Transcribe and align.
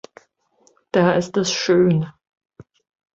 Da 0.91 1.11
ist 1.11 1.37
es 1.37 1.53
schön. 1.53 2.11